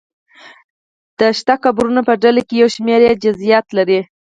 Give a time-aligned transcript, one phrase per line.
[1.19, 3.99] د شته قبرونو په ډله کې یو شمېر یې جزییات لري.